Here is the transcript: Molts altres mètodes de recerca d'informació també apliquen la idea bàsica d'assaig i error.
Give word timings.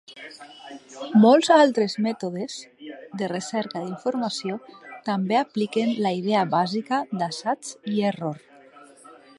Molts 1.25 1.49
altres 1.55 1.95
mètodes 2.05 2.55
de 3.19 3.29
recerca 3.33 3.83
d'informació 3.83 4.57
també 5.11 5.39
apliquen 5.43 5.93
la 6.07 6.15
idea 6.23 6.47
bàsica 6.57 7.03
d'assaig 7.23 7.73
i 7.97 8.05
error. 8.15 8.41